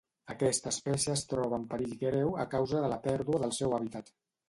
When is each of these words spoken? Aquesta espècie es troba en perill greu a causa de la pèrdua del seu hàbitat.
Aquesta 0.33 0.71
espècie 0.75 1.11
es 1.17 1.23
troba 1.35 1.57
en 1.61 1.69
perill 1.75 1.95
greu 2.07 2.35
a 2.47 2.49
causa 2.57 2.85
de 2.87 2.93
la 2.97 3.01
pèrdua 3.09 3.45
del 3.47 3.59
seu 3.63 3.81
hàbitat. 3.81 4.15